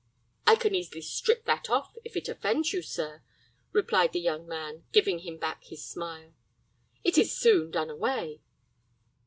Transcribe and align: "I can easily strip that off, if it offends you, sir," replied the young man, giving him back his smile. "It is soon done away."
"I 0.47 0.55
can 0.55 0.73
easily 0.73 1.01
strip 1.03 1.45
that 1.45 1.69
off, 1.69 1.95
if 2.03 2.17
it 2.17 2.27
offends 2.27 2.73
you, 2.73 2.81
sir," 2.81 3.21
replied 3.71 4.13
the 4.13 4.19
young 4.19 4.47
man, 4.47 4.83
giving 4.91 5.19
him 5.19 5.37
back 5.37 5.63
his 5.65 5.85
smile. 5.85 6.33
"It 7.03 7.19
is 7.19 7.31
soon 7.37 7.69
done 7.69 7.91
away." 7.91 8.41